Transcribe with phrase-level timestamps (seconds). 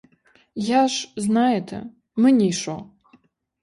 [0.63, 2.89] Я ж, знаєте, мені що?